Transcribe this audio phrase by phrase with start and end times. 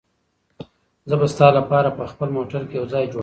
[1.09, 3.19] زه به ستا لپاره په خپل موټر کې یو ځای جوړ کړم.